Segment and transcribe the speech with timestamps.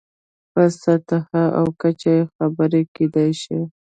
[0.51, 3.59] په سطحه او کچه یې خبرې کېدای شي.